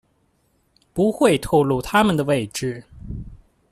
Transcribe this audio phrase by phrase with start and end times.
[0.95, 2.85] 不会透漏他们的位置